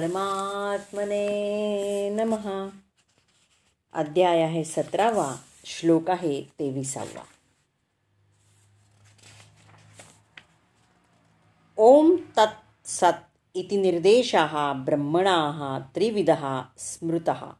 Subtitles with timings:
[0.00, 1.24] परमात्मने
[2.10, 2.70] नमः.
[3.92, 5.36] अध्याय आहे सतरावा.
[5.64, 7.26] श्लोक आहे तेविसावा.
[11.78, 17.52] ओम तत् सत् इति निर्देशाः ब्रह्मणाः त्रिविधः स्मृतः.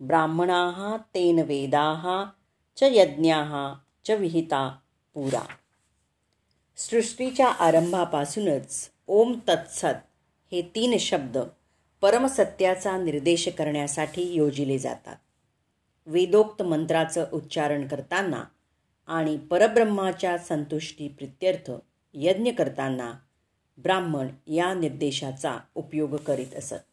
[0.00, 2.24] ब्राह्मणाः तेन वेदाः
[2.76, 3.74] च यज्ञाः
[4.04, 4.68] च विहिता
[5.14, 5.46] पुरा.
[6.76, 10.06] सृष्टीच्या आरंभापासूनच ओम तत्सत
[10.52, 11.50] हे तीन शब्द
[12.00, 15.16] परमसत्याचा निर्देश करण्यासाठी योजिले जातात.
[16.06, 18.44] वेदोक्त मंत्राचं उच्चारण करताना
[19.06, 21.70] आणि परब्रह्माच्या संतुष्टी प्रित्यर्थ
[22.14, 23.12] यज्ञ करताना
[23.78, 26.84] ब्राह्मण या निर्देशाचा उपयोग करीत असत.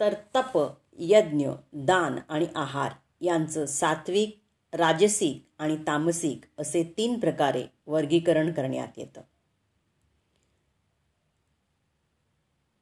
[0.00, 4.40] तर तप यज्ञ दान आणि आहार यांचं सात्विक
[4.72, 9.20] राजसिक आणि तामसिक असे तीन प्रकारे वर्गीकरण करण्यात येतं.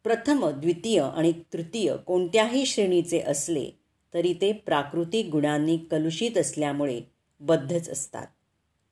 [0.06, 3.71] प्रथम द्वितीय आणि तृतीय कोणत्याही श्रेणीचे असले
[4.15, 7.01] तरी ते प्राकृतिक गुणांनी कलुषित असल्यामुळे
[7.40, 8.27] बद्धच असतात.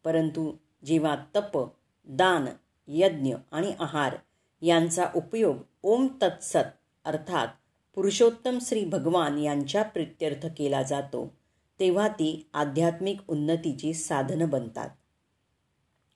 [0.05, 1.69] परंतु जेव्हा तप
[2.07, 2.45] दान
[2.89, 4.17] यज्ञ आणि आहार
[4.63, 7.49] यांचा उपयोग ओम तत्सत अर्थात
[7.95, 11.35] पुरुषोत्तम श्री भगवान यांच्या प्रित्यर्थ केला जातो
[11.81, 14.89] तेव्हा ती आध्यात्मिक उन्नतीची साधनं बनतात.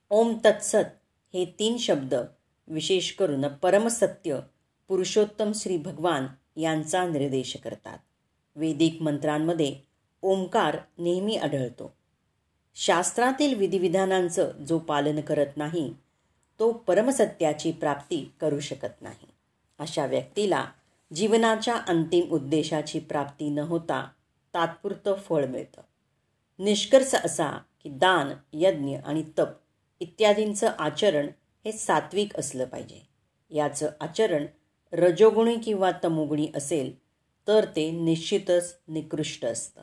[0.09, 0.99] ओम तत्सत
[1.33, 2.15] हे तीन शब्द
[2.67, 4.39] विशेष करून परमसत्य
[4.89, 7.97] पुरुषोत्तम श्री भगवान यांचा निर्देश करतात.
[8.55, 9.75] वेदिक मंत्रांमध्ये
[10.21, 11.93] ओंकार नेहमी आढळतो.
[12.75, 15.93] शास्त्रातील विधिविधानांचं जो पालन करत नाही
[16.59, 19.27] तो परमसत्याची प्राप्ती करू शकत नाही.
[19.79, 20.65] अशा व्यक्तीला
[21.13, 24.07] जीवनाच्या अंतिम उद्देशाची प्राप्ती न होता
[24.53, 25.81] तात्पुरतं फळ मिळतं.
[26.59, 29.47] निष्कर्ष असा की दान यज्ञ आणि तप
[29.99, 31.27] इत्यादींचं आचरण
[31.65, 33.09] हे सात्विक असलं पाहिजे.
[33.49, 34.45] याचं आचरण
[34.93, 36.97] रजोगुणी किंवा तमोगुणी असेल
[37.47, 39.81] तर ते निश्चितच निकृष्ट असतं.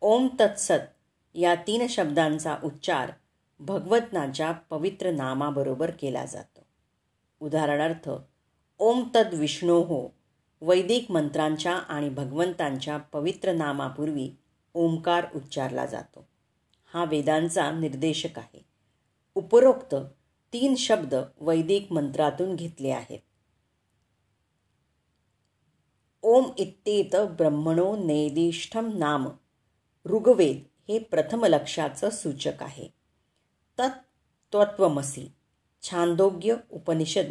[0.00, 0.84] ओम तत्सत
[1.34, 3.10] या तीन शब्दांचा उच्चार
[3.60, 6.66] भगवतनाच्या पवित्र नामाबरोबर केला जातो.
[7.40, 8.10] उदाहरणार्थ
[8.78, 10.14] ओम तद विष्णो हो
[10.60, 14.30] वैदिक मंत्रांच्या आणि भगवंतांच्या पवित्र नामापूर्वी
[14.74, 16.28] ओंकार उच्चारला जातो.
[16.94, 18.64] हा वेदांचा निर्देशक आहे.
[19.34, 19.94] उपरोक्त
[20.52, 23.18] तीन शब्द वैदिक मंत्रातून घेतले आहेत.
[26.26, 29.28] ओम इत्येत ब्रह्मणो नेदिष्ठम नाम.
[30.06, 30.58] ऋग्वेद
[30.88, 32.88] हे प्रथम लक्षाचं सूचक आहे.
[33.78, 33.98] तत्
[34.54, 35.32] तत्त्वमसी
[35.82, 37.24] छांदोग्य उपनिषद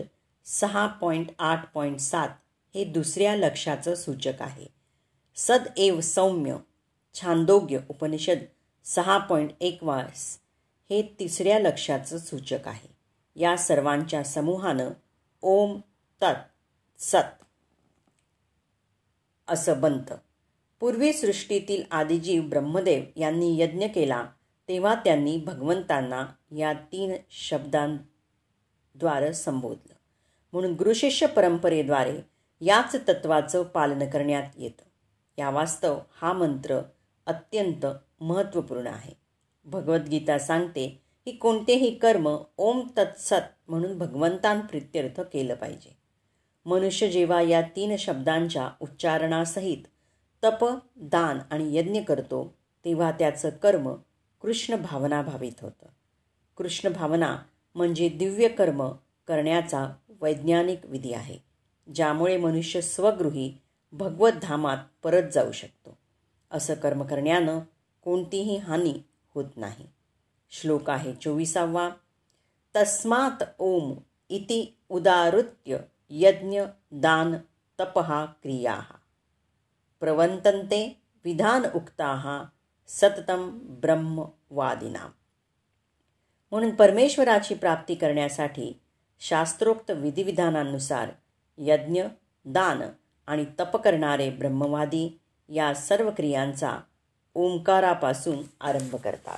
[0.45, 2.29] सहा पॉईंट आठ पॉईंट सात
[2.75, 4.67] हे दुसऱ्या लक्षाचं सूचक आहे.
[5.35, 6.55] सद एव सौम्य.
[7.13, 8.37] छांदोग्य उपनिषद
[8.83, 10.39] सहा पॉईंट एक वास
[10.89, 12.95] हे तिसऱ्या लक्षाचं सूचक आहे.
[13.35, 14.89] या सर्वांच्या समूहानं
[15.41, 15.81] ओम
[16.21, 16.51] तत्
[17.01, 17.42] सत
[19.47, 20.15] असं बनतं.
[20.79, 24.25] पूर्वी सृष्टीतील आदिजीव ब्रह्मदेव यांनी यज्ञ केला
[24.67, 26.27] तेव्हा त्यांनी भगवंतांना
[26.57, 29.93] या तीन शब्दांद्वारे संबोधलं.
[30.53, 32.19] म्हणून गुरुशिष्य परंपरेद्वारे
[32.61, 34.83] याच तत्वाचं पालन करण्यात येतं.
[35.37, 36.79] या वास्तव हा मंत्र
[37.25, 37.85] अत्यंत
[38.21, 39.13] महत्त्वपूर्ण आहे.
[39.65, 46.02] भगवद्गीता सांगते की कोणतेही कर्म ओम तत्सत म्हणून भगवंतांप्रित्यर्थ केलं पाहिजे.
[46.65, 49.77] मनुष्य जेव्हा या तीन शब्दांच्या उच्चारणासहित
[50.43, 53.93] तप दान आणि यज्ञ करतो तेव्हा त्याचं कर्म
[54.41, 55.85] कृष्ण भावना भावित होतं.
[56.57, 57.37] कृष्ण भावना
[57.75, 58.91] म्हणजे दिव्य कर्म
[59.27, 61.37] करण्याचा वैज्ञानिक विधी आहे
[61.95, 63.57] ज्यामुळे मनुष्य स्वगृही
[63.91, 65.97] भगवत धामात परत जाऊ शकतो.
[66.51, 67.59] असं कर्म करण्यानं
[68.03, 68.93] कोणतीही हानी
[69.35, 69.87] होत नाही.
[70.51, 71.89] श्लोक आहे चोवीसावा.
[72.75, 73.93] तस्मात ओम
[74.29, 75.77] इति उदारुत्य
[76.15, 77.35] यज्ञ दान
[77.79, 78.81] तपहा क्रिया
[79.99, 82.43] प्रवर्तन्ते विधान उक्ताः
[82.87, 85.07] सततम ब्रह्मवादिना
[86.51, 88.79] म्हणून परमेश्वराची प्राप्ती करण्यासाठी
[89.19, 91.09] शास्त्रोक्त विधिविधानानुसार
[91.57, 92.03] यज्ञ
[92.45, 92.81] दान
[93.27, 96.79] आणि तप करणारे ब्रह्मवादी या सर्व क्रियांचा
[97.35, 99.37] ओंकारापासून आरंभ करतात।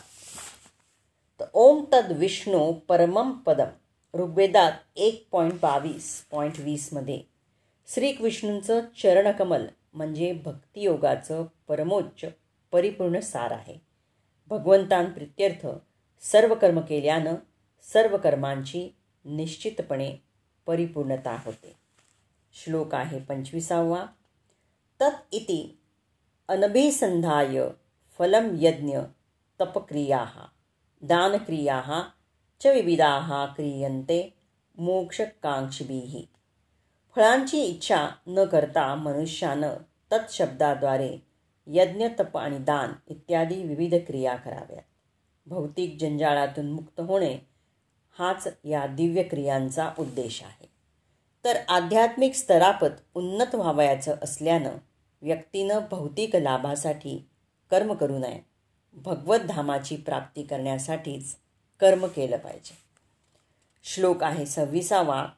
[1.40, 3.85] तर ओम तद विष्णू परमम पदम।
[4.16, 7.22] ऋग्वेदात एक पॉईंट बावीस पॉईंट वीसमध्ये
[7.88, 12.28] श्रीकृष्णूंचं चरणकमल म्हणजे भक्तियोगाचं परमोच्च
[12.72, 13.82] परिपूर्ण सार आहे.
[14.48, 15.68] भगवंतांप्रित्यर्थ
[16.22, 17.36] सर्व कर्म केल्यानं
[17.94, 18.96] सर्व कर्मांची
[19.26, 20.16] निश्चितपणे
[20.66, 21.76] परिपूर्णता होते.
[22.54, 24.06] श्लोक आहे पंचवीसावा.
[25.02, 25.78] तत् इति
[26.48, 27.62] अनभिसंधाय
[28.18, 28.98] फलम यज्ञ
[29.62, 30.48] तपक्रिया
[31.02, 32.10] दानक्रिया
[32.62, 34.34] च विविधाः क्रियन्ते
[34.78, 36.22] मोक्षकांक्षिभिः
[37.16, 39.74] फळांची इच्छा न करता मनुष्यानं
[40.12, 41.18] तत्शब्दाद्वारे
[41.68, 44.84] यज्ञ तप आणि दान इत्यादी विविध क्रिया कराव्यात।
[45.46, 47.38] भौतिक जंजाळातून मुक्त होणे
[48.20, 50.68] हाच या दिव्य क्रियांचा उद्देश आहे।
[51.46, 54.78] तर आध्यात्मिक स्तरापत उन्नत व्हावयाचं असल्यानं
[55.22, 57.30] व्यक्तीनं भौतिक लाभासाठी
[57.72, 58.40] कर्म करू नये
[58.94, 61.36] भगवत धामाची प्राप्ती करण्यासाठीच
[61.80, 62.78] कर्म केलं पाहिजे.
[63.84, 65.34] श्लोक आहे सव्वीसावा.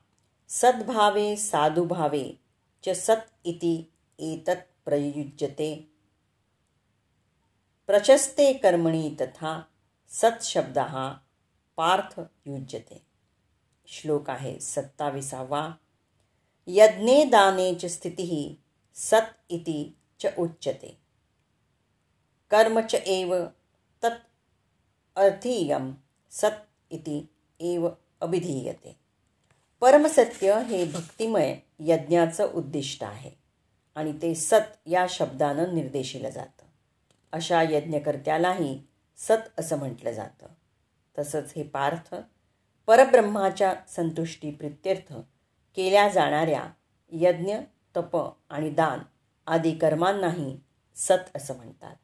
[0.48, 2.40] सद्भावे साधुभावे
[2.84, 3.86] च सत इति
[4.20, 5.88] एतत् प्रयुज्यते.
[7.88, 9.68] प्रशस्ते कर्मणी तथा
[10.08, 11.14] सत्शब्द हा
[11.78, 13.02] पार्थ युज्यते.
[13.88, 15.78] श्लोक आहे सत्ताविसावा.
[16.68, 18.58] यज्ञे दाने च स्थिती
[18.94, 20.98] सत इति च उच्यते.
[22.52, 23.46] कर्म च एव
[24.02, 24.28] तत्
[25.18, 25.98] अर्थीयम.
[26.32, 27.26] सत इति
[27.60, 27.90] एव
[28.22, 29.00] अभिधीयते.
[29.80, 33.32] परमसत्य हे भक्तिमय यज्ञाचं उद्दिष्ट आहे
[33.96, 36.64] आणि ते सत या शब्दानं निर्देशिलं जातं.
[37.32, 38.84] अशा यज्ञकर्त्यालाही
[39.18, 40.48] सत असं म्हटलं जातं.
[41.20, 42.16] तसंच हे पार्थ
[42.88, 45.14] परब्रह्माच्या संतुष्टी प्रित्यर्थ
[45.76, 46.70] केल्या जाणाऱ्या
[47.12, 47.58] यज्ञ
[47.98, 49.00] तप आणि दान
[49.48, 50.60] आदी कर्मांनाही
[50.96, 51.96] सत असं म्हणतात.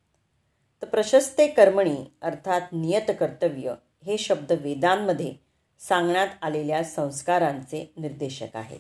[0.82, 3.74] तर प्रशस्ते कर्मणी अर्थात नियत कर्तव्य
[4.06, 5.34] हे शब्द वेदांमध्ये
[5.80, 8.80] सांगण्यात आलेल्या संस्कारांचे निर्देशक आहेत.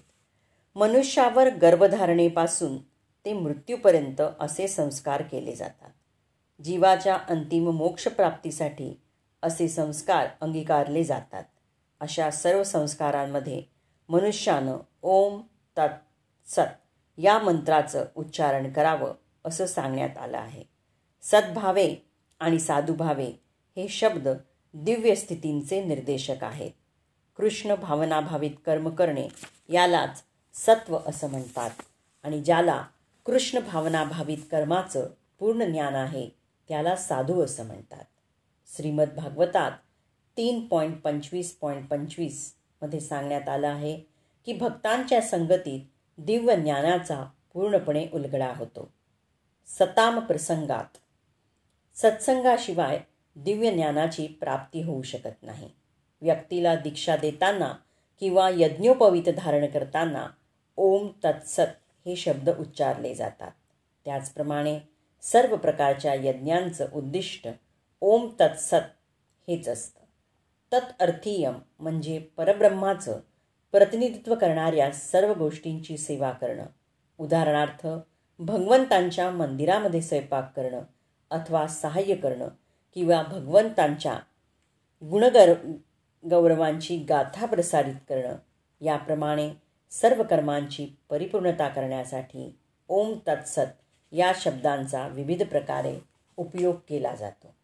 [0.75, 2.78] मनुष्यावर गर्भधारणेपासून
[3.25, 5.90] ते मृत्यूपर्यंत असे संस्कार केले जातात.
[6.64, 9.02] जीवाच्या अंतिम मोक्षप्राप्तीसाठी
[9.44, 11.44] असे संस्कार अंगीकारले जातात.
[12.00, 13.64] अशा सर्व संस्कारांमध्ये
[14.10, 15.42] मनुष्यानं ओम
[15.78, 19.14] तत् सत या मंत्राचं उच्चारण करावं
[19.46, 20.64] असं सांगण्यात आलं आहे.
[21.22, 21.96] सद्भावे
[22.40, 23.44] आणि साधुभावे
[23.78, 24.30] हे शब्द
[24.74, 26.72] दिव्य स्थितींचे निर्देशक आहेत.
[27.38, 29.28] कृष्ण भावनाभावित कर्म करणे
[29.70, 30.24] यालाच
[30.54, 31.70] सत्व असं म्हणतात
[32.24, 32.86] आणि ज्याला
[33.25, 35.08] कृष्ण भावनाभावित कर्माचं
[35.40, 36.30] पूर्ण ज्ञान आहे
[36.70, 38.04] त्याला साधू असं म्हणतात.
[38.75, 39.72] श्रीमद भागवतात
[40.38, 43.96] तीन पॉईंट पंचवीस पॉईंट पंचवीसमध्ये सांगण्यात आलं आहे
[44.46, 45.81] की भक्तांच्या संगतीत
[46.18, 48.92] दिव्य ज्ञानाचा पूर्णपणे उलगडा होतो.
[49.68, 50.98] सताम प्रसंगात
[51.96, 53.00] सत्संगाशिवाय
[53.35, 55.69] दिव्य ज्ञानाची प्राप्ती होऊ शकत नाही.
[56.21, 57.74] व्यक्तीला दीक्षा देताना
[58.19, 60.27] किंवा यज्ञोपवित धारण करताना
[60.77, 63.51] ओम तत्सत हे शब्द उच्चारले जातात.
[64.06, 64.80] त्याचप्रमाणे
[65.21, 67.47] सर्व प्रकारच्या यज्ञांचं उद्दिष्ट
[68.01, 68.85] ओम तत्सत
[69.47, 70.03] हेच असतं.
[70.74, 73.19] तत्अर्थीयम म्हणजे परब्रह्माचं
[73.71, 76.65] प्रतिनिधित्व करणाऱ्या सर्व गोष्टींची सेवा करणं.
[77.18, 77.88] उदाहरणार्थ
[78.39, 80.81] भगवंतांच्या मंदिरामध्ये स्वयंपाक करणं
[81.31, 82.47] अथवा सहाय्य करणं
[82.94, 84.19] किंवा भगवंतांच्या
[85.04, 85.54] गुणगर
[86.30, 88.36] गौरवांची गाथा प्रसारित करणं
[88.81, 89.54] याप्रमाणे
[89.92, 93.81] सर्व कर्मांची परिपूर्णता करण्यासाठी ओम तत्सत
[94.12, 96.00] या शब्दांचा विविध प्रकारे
[96.38, 97.56] उपयोग केला जातो.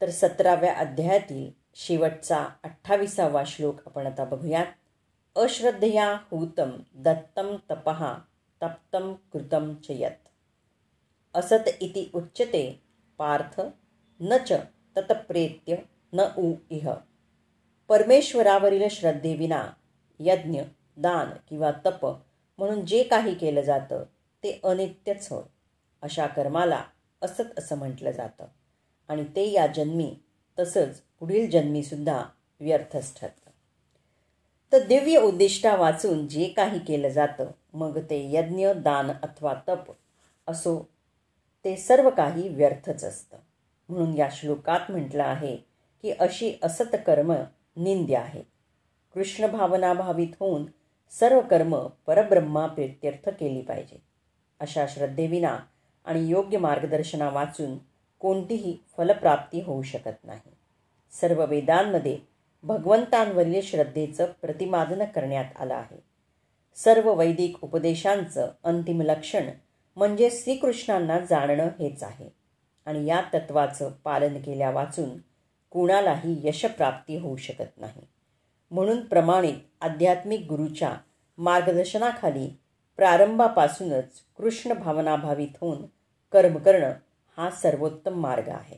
[0.00, 4.66] तर सतराव्या अध्यायातील शेवटचा अठ्ठावीसावा श्लोक आपण आता बघूयात.
[5.36, 8.18] अश्रद्धया हूतम दत्तम तपहा
[8.62, 9.88] तप्तम कृतम च
[11.34, 12.82] असत इति उच्यते
[13.20, 13.60] पार्थ
[14.20, 14.52] न च
[14.96, 15.76] तत्प्रेत्य
[16.12, 16.90] न उ इह.
[17.88, 19.70] परमेश्वरावरील श्रद्धेविना
[20.20, 20.62] यज्ञ
[20.96, 22.06] दान किंवा तप
[22.58, 24.02] म्हणून जे काही केलं जातं
[24.42, 25.42] ते अनित्यच होय.
[26.02, 26.84] अशा कर्माला
[27.22, 28.44] असत असं म्हटलं जातं.
[29.08, 30.16] आणि ते या जन्मी
[30.58, 32.24] तसंच पुढील जन्मीसुद्धा
[32.60, 33.50] व्यर्थच ठरतं.
[34.72, 39.92] तर दिव्य उद्दिष्टा वाचून जे काही केलं जातं मग ते यज्ञ दान अथवा तप
[40.46, 40.88] असो
[41.64, 43.36] ते सर्व काही व्यर्थच असतं.
[43.88, 45.56] म्हणून या श्लोकात म्हटलं आहे
[46.02, 47.32] की अशी असत कर्म
[47.76, 48.42] निंद्य आहे
[49.14, 50.66] कृष्ण भावना भावित होऊन
[51.10, 54.02] सर्व कर्म परब्रह्मा प्रित्यर्थ केली पाहिजे.
[54.60, 55.58] अशा श्रद्धेविना
[56.04, 57.78] आणि योग्य मार्गदर्शना वाचून
[58.18, 60.50] कोणतीही फलप्राप्ती होऊ शकत नाही.
[61.12, 62.18] सर्व वेदांमध्ये
[62.62, 66.00] भगवंतांवरील श्रद्धेचं प्रतिमादन करण्यात आलं आहे.
[66.76, 69.50] सर्व वैदिक उपदेशांचं अंतिम लक्षण
[70.00, 72.28] म्हणजे श्रीकृष्णांना जाणणं हेच आहे.
[72.86, 75.18] आणि या तत्वाचं पालन केल्या वाचून
[75.70, 78.06] कुणालाही यशप्राप्ती होऊ शकत नाही.
[78.70, 80.96] म्हणून प्रमाणित आध्यात्मिक गुरूच्या
[81.38, 82.58] मार्गदर्शनाखाली
[82.96, 85.82] प्रारंभापासूनच कृष्ण भावनाभावित होऊन
[86.32, 86.92] कर्म करणं
[87.36, 88.76] हा सर्वोत्तम मार्ग आहे.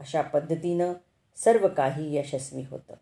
[0.00, 0.92] अशा पद्धतीनं
[1.36, 2.94] सर्व काही यशस्वी होतं.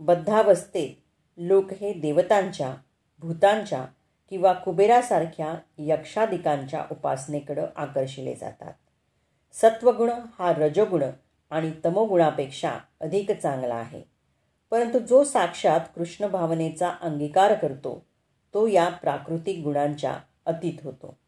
[0.00, 0.90] बद्धावस्थेत
[1.38, 2.74] लोक हे देवतांच्या
[3.20, 3.84] भूतांच्या
[4.30, 8.72] किंवा कुबेरासारख्या यक्षादिकांच्या उपासनेकडं आकर्षिले जातात.
[9.52, 11.04] सत्वगुण हा रजोगुण
[11.50, 14.02] आणि तमोगुणापेक्षा अधिक चांगला आहे.
[14.70, 18.06] परंतु जो साक्षात कृष्ण भावनेचा अंगीकार करतो
[18.54, 21.18] तो या प्राकृतिक गुणांच्या अतीत होतो.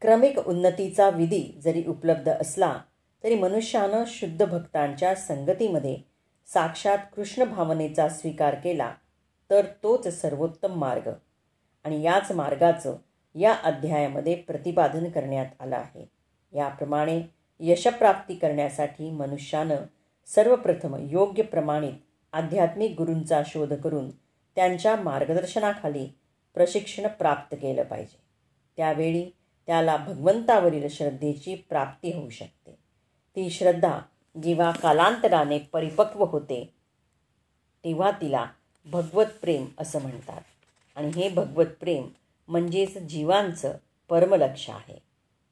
[0.00, 2.78] क्रमिक उन्नतीचा विधी जरी उपलब्ध असला
[3.24, 5.98] तरी मनुष्यानं शुद्ध भक्तांच्या संगतीमध्ये
[6.46, 8.94] साक्षात कृष्ण भावनेचा स्वीकार केला
[9.50, 11.10] तर तोच सर्वोत्तम मार्ग.
[11.86, 12.96] आणि याच मार्गाचं
[13.34, 16.10] या अध्यायामध्ये प्रतिपादन करण्यात आलं आहे.
[16.52, 17.22] याप्रमाणे
[17.60, 19.76] यशप्राप्ती करण्यासाठी मनुष्यानं
[20.26, 21.92] सर्वप्रथम योग्य प्रमाणित
[22.32, 24.10] आध्यात्मिक गुरूंचा शोध करून
[24.54, 26.08] त्यांच्या मार्गदर्शनाखाली
[26.54, 28.20] प्रशिक्षण प्राप्त केलं पाहिजे.
[28.76, 29.30] त्यावेळी
[29.66, 32.72] त्याला भगवंतावरील श्रद्धेची प्राप्ती होऊ शकते.
[33.36, 33.98] ती श्रद्धा
[34.42, 36.74] जेव्हा कालांतराने परिपक्व होते
[37.84, 38.46] तेव्हा तिला
[38.86, 40.40] भगवत प्रेम असं म्हणतात.
[40.96, 42.08] आणि हे भगवत प्रेम
[42.48, 43.76] म्हणजेच जीवांचं
[44.08, 45.02] परमलक्ष आहे.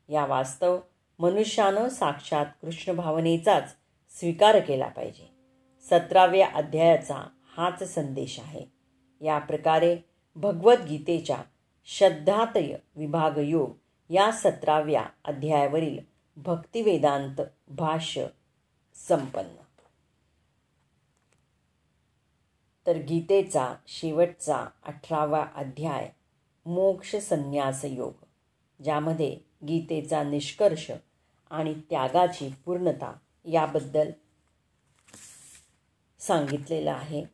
[0.09, 0.79] या वास्तव
[1.19, 3.77] मनुष्यानं साक्षात कृष्ण भावनेचाच
[4.11, 5.31] स्वीकार केला पाहिजे.
[5.91, 8.65] सतराव्या अध्यायाचा हाच संदेश आहे.
[9.21, 9.97] या प्रकारे
[10.37, 11.39] भगवद्गीतेच्या
[11.85, 13.73] श्रद्धातय विभाग योग
[14.11, 15.99] या सतराव्या अध्यायावरील
[16.37, 18.27] भक्तिवेदांत भाष्य
[19.09, 19.64] संपन्न.
[22.87, 26.09] तर गीतेचा शेवटचा अठरावा अध्याय
[26.67, 28.25] मोक्ष संन्यास योग
[28.81, 29.37] ज्यामध्ये
[29.67, 30.91] गीतेचा निष्कर्ष
[31.51, 33.13] आणि त्यागाची पूर्णता
[33.45, 34.11] याबद्दल
[36.21, 37.25] सांगितलेलं आहे.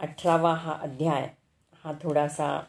[0.00, 1.28] अठरावा हा अध्याय
[1.84, 2.60] हा थोडासा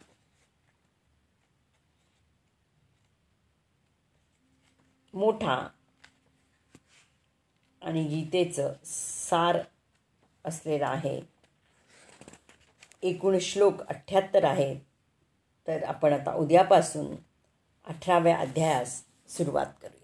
[5.14, 5.56] मोठा
[7.82, 9.60] आणि गीतेचं सार
[10.46, 11.20] असलेलं आहे.
[13.02, 14.80] एकूण श्लोक अठ्ठ्याहत्तर आहे.
[15.68, 17.16] तर आपण आता उद्यापासून
[17.88, 19.99] अठराव्या अध्यायास सुरुवात करू